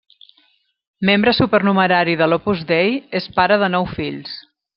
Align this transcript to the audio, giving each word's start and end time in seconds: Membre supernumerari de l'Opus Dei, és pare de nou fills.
Membre 1.09 1.33
supernumerari 1.39 2.15
de 2.23 2.29
l'Opus 2.31 2.65
Dei, 2.73 2.97
és 3.21 3.29
pare 3.37 3.61
de 3.67 3.71
nou 3.77 3.87
fills. 3.99 4.35